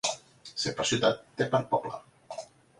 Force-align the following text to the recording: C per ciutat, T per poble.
C 0.61 0.73
per 0.79 0.87
ciutat, 0.93 1.21
T 1.37 1.49
per 1.53 1.63
poble. 1.75 2.03